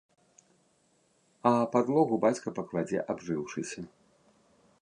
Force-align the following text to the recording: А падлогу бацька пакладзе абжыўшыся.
А 1.51 1.51
падлогу 1.75 2.15
бацька 2.25 2.47
пакладзе 2.61 2.99
абжыўшыся. 3.15 3.81